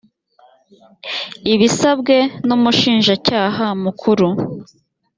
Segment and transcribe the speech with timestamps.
[1.53, 2.15] ibisabwe
[2.47, 4.27] n umushinjacyaha mukuru